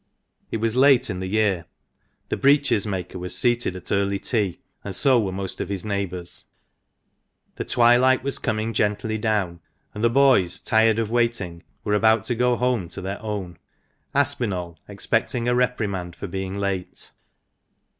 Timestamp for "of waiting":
10.97-11.61